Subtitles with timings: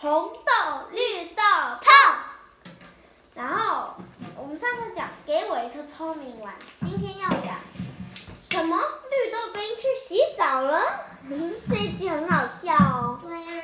[0.00, 1.42] 红豆、绿豆
[1.82, 2.72] 碰。
[3.34, 3.92] 然后
[4.34, 7.56] 我们上次讲给我一颗聪明丸，今天要讲
[8.50, 8.78] 什么？
[8.78, 10.80] 绿豆冰去洗澡了。
[11.28, 13.20] 嗯， 这一集很好笑哦。
[13.22, 13.62] 对呀。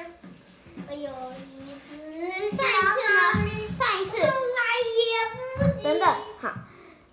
[0.87, 3.75] 我有一只上一次呢？
[3.79, 4.19] 上一次。
[4.19, 4.61] 从来
[4.93, 5.09] 也
[5.57, 6.53] 不等等，好。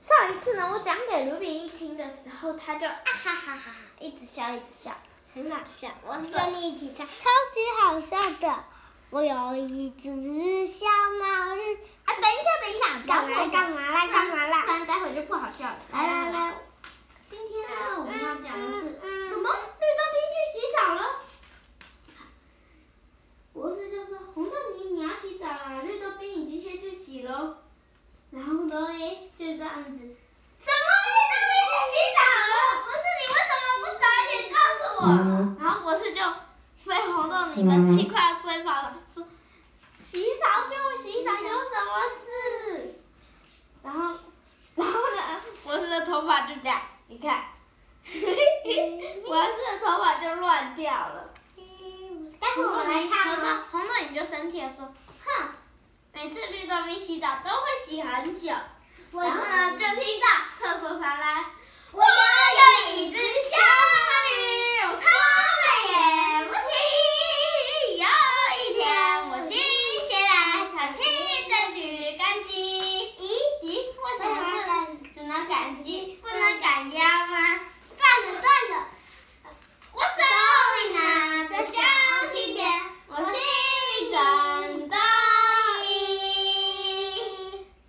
[0.02, 4.92] 上一次呢，我讲给卢比一听的时候，他就啊哈哈哈哈，一直笑，一直笑，
[5.34, 5.88] 很好笑。
[6.06, 7.14] 我跟你一起唱，超
[7.54, 8.64] 级好笑的。
[9.14, 10.10] 我有一只
[10.66, 10.86] 小
[11.22, 11.78] 毛驴。
[12.04, 14.08] 啊，等一下，等一下，干嘛干嘛啦？
[14.08, 14.64] 干嘛啦？
[14.66, 15.78] 不然待会就不好笑了。
[15.92, 16.56] 来来来，
[17.30, 19.00] 今天呢，我们要讲的是
[19.30, 19.52] 什么？
[19.52, 21.22] 绿豆冰去洗澡了。
[23.54, 27.60] 博士就说：“红豆你你要洗澡了，绿豆冰已经先去洗了。”
[28.34, 28.76] 然后呢，
[29.38, 29.92] 就这样子。
[30.58, 30.90] 什么？
[31.06, 32.20] 绿豆冰去洗澡
[32.50, 32.82] 了？
[32.84, 35.06] 不是你为什么不早一点告诉我？
[35.62, 36.20] 然后博士就
[36.90, 39.03] 被红豆你们气快要吹跑了，说。
[40.14, 43.02] 洗澡就洗澡，有什么事？
[43.82, 44.14] 然后，
[44.76, 45.42] 然后呢？
[45.64, 47.46] 博士的头发就这样，你看，
[48.06, 51.34] 博士的头发就乱掉了。
[52.40, 53.24] 待会我来擦。
[53.24, 54.94] 红豆，红豆你就生气了，说
[55.26, 55.50] ：“哼，
[56.12, 58.50] 每次绿豆冰洗澡都会洗很久。”
[59.14, 60.28] 然后呢，就听到
[60.60, 61.46] 厕所传来
[61.92, 64.38] ：“我有一只小毛驴，
[64.96, 66.62] 从来也不骑。”
[75.54, 77.38] 赶鸡不能赶鸭吗？
[77.96, 78.88] 算了算了，
[79.92, 80.18] 我手
[80.80, 81.78] 里拿着小
[82.34, 83.34] 皮鞭，我心
[83.92, 84.98] 里真得
[85.86, 85.92] 意。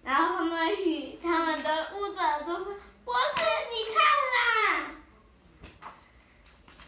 [0.02, 2.64] 然后红豆雨他们的捂着都是，
[3.02, 3.40] 博士
[3.72, 3.96] 你看
[4.34, 4.36] 啦。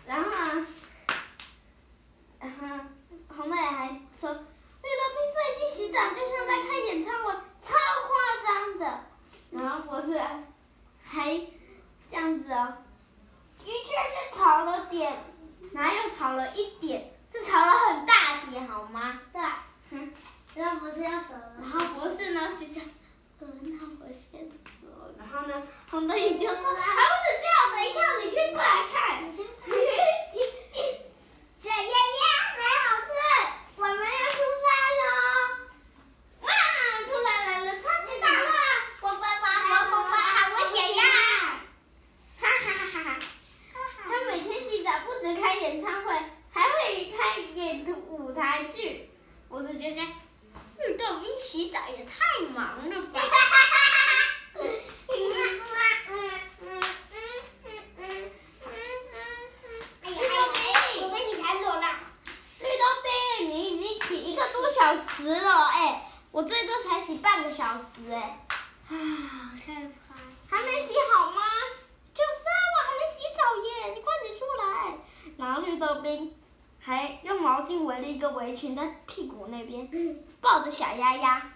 [0.04, 0.66] 然后啊，
[2.38, 2.84] 然后
[3.34, 8.12] 红豆也还说，绿豆冰最近洗澡就像在开演唱会，超夸
[8.44, 8.84] 张的。
[9.52, 10.20] 然后博士。
[11.08, 11.40] 还
[12.10, 12.78] 这样子哦，
[13.60, 15.24] 的确是吵了点，
[15.76, 17.12] 哪有吵了一点？
[17.30, 19.20] 是吵了很大点，好吗？
[19.30, 19.42] 对。
[19.90, 20.10] 哼，
[20.54, 21.52] 然后博士要走了。
[21.60, 22.82] 然后博士呢，就讲，
[23.40, 24.56] 呃，那我先走。
[25.18, 28.96] 然后呢，红豆眼就说，还不止这样，等一下你去过来看。
[31.60, 32.24] 小鸭鸭，
[32.56, 33.12] 买好吃，
[33.76, 34.00] 我们要
[34.32, 34.66] 出发
[34.96, 35.04] 喽！
[36.40, 36.48] 哇，
[37.04, 38.48] 突然来了超级大浪，
[39.02, 39.44] 我爸爸，
[39.90, 40.16] 我爸爸。
[45.04, 46.14] 不止开演唱会，
[46.50, 49.10] 还会开演舞台剧。
[49.48, 50.06] 博士就像
[50.78, 52.12] 绿豆冰洗澡也太
[52.54, 53.22] 忙了吧！
[61.00, 61.86] 我被你赶走了。
[62.60, 62.84] 绿豆
[63.38, 68.46] 冰，你已经洗一个多小时了，哎，我最多才洗半个小时，哎。
[68.90, 68.92] 啊，
[69.64, 70.14] 太快。
[70.50, 71.40] 还没洗好吗？
[72.12, 74.98] 就是啊，我还没洗澡耶，你快点出来。
[75.38, 76.38] 然后绿豆冰
[76.86, 79.90] 还用毛巾围了一个围裙在屁股那边，
[80.40, 81.50] 抱着小丫丫。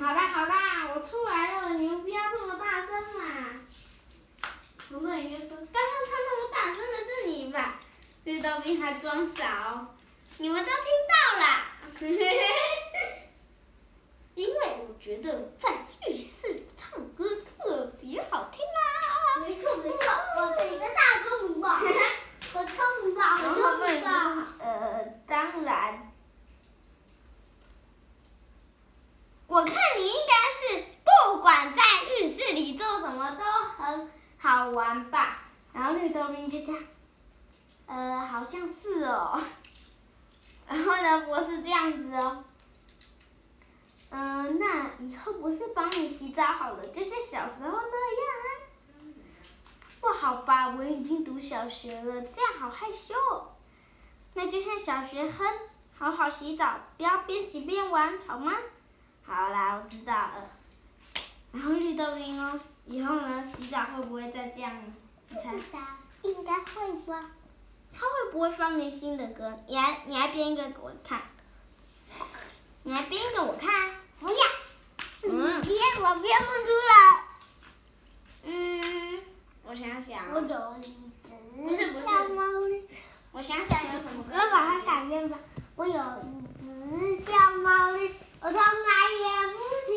[0.00, 3.22] 好啦好啦，我出来了，你们不要这么大声嘛。
[4.88, 7.78] 红豆应该说，刚刚唱那么大声的是你吧？
[8.24, 9.86] 绿豆冰还装傻，
[10.38, 11.68] 你们都听到啦。
[14.34, 14.54] 因为
[14.88, 15.70] 我觉得在
[16.08, 17.24] 浴室里唱歌
[17.56, 19.38] 特别好听啊。
[19.46, 19.98] 没错没错，
[20.38, 21.80] 我是你的大聪明吧。
[22.56, 24.46] 我聪明吧，我聪明吧。
[24.60, 26.12] 呃，当然。
[29.48, 30.32] 我看你应该
[30.78, 31.82] 是不管在
[32.14, 33.42] 浴室里做什么都
[33.76, 34.08] 很
[34.64, 35.42] 好玩吧。
[35.74, 36.82] 然后绿豆冰就这样，
[37.86, 39.38] 呃，好像是哦。
[40.66, 42.42] 然后呢，博士这样子哦。
[44.08, 48.48] 嗯、那以后不是帮你洗澡好了，就像小时候那样啊。
[50.00, 53.14] 不好吧，我已经读小学了，这样好害羞。
[54.32, 55.44] 那就像小学哼，
[55.98, 58.54] 好好洗澡，不要边洗边玩，好吗？
[59.26, 60.48] 好啦，我知道了。
[62.06, 64.72] 哦，以后呢，洗澡会不会再这样？
[65.30, 65.42] 你猜？
[66.22, 67.30] 应该会吧。
[67.92, 69.58] 他会不会发明新的歌？
[69.66, 71.22] 你来，你来编一个给我看。
[72.82, 73.94] 你来编一个我看。
[74.20, 74.36] 不要。
[75.22, 75.62] 嗯。
[75.62, 77.24] 编，我编不出来。
[78.44, 79.22] 嗯。
[79.64, 82.44] 我想想，我有一只小猫。
[83.32, 84.24] 我想想有什么？
[84.30, 85.38] 我要把它改变吧。
[85.76, 88.62] 我有一只小毛驴，我从来
[89.18, 89.92] 也不骑。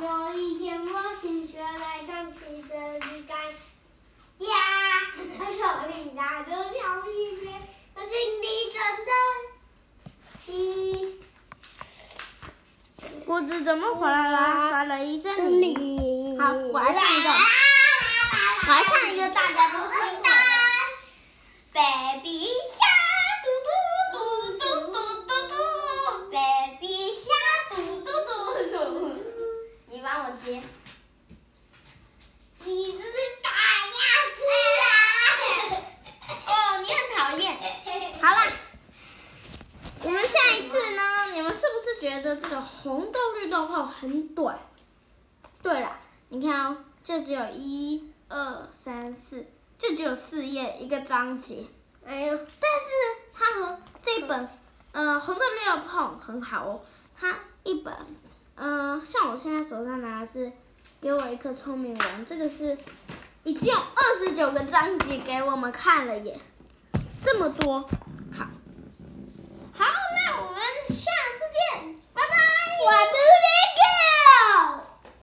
[0.00, 3.32] 有一天我心血来潮骑着鱼竿，
[4.38, 4.52] 呀，
[5.38, 7.62] 我手里拿着小皮鞭，
[7.94, 8.10] 我心
[8.42, 8.76] 里真
[9.06, 9.10] 的
[10.44, 10.48] 西。
[13.34, 14.70] 果子怎么回来了？
[14.70, 16.38] 摔了一身泥？
[16.38, 20.28] 好，我来唱一个，我来唱一个大家都听的。
[21.72, 22.86] Baby 虾
[23.42, 23.68] 嘟嘟
[24.12, 24.94] 嘟嘟嘟
[25.26, 25.52] 嘟嘟
[26.30, 26.86] ，Baby
[27.24, 27.26] 虾
[27.70, 28.78] 嘟嘟嘟嘟。
[29.88, 30.62] 你帮我接。
[32.62, 33.50] 你这是大
[33.96, 33.98] 牙
[34.30, 34.38] 齿
[34.78, 34.86] 啊！
[36.46, 37.42] 哦，你很讨厌。
[38.22, 38.40] 好了，
[40.04, 41.02] 我们下一次呢？
[41.32, 44.58] 你们是不是觉得这个红豆绿豆泡很短？
[45.62, 45.96] 对了，
[46.28, 49.46] 你看哦，这只有一二三四，
[49.78, 51.64] 这只有四页一个章节。
[52.04, 52.90] 哎呦，但是
[53.32, 54.46] 它和这本，
[54.92, 56.82] 呃，红豆绿豆泡很好哦。
[57.16, 57.94] 它一本，
[58.56, 60.52] 呃，像我现在手上拿的是。
[61.00, 62.78] 给我一颗聪明人，这个是
[63.42, 66.40] 已经有二十九个章节给我们看了耶，
[67.22, 67.86] 这么多。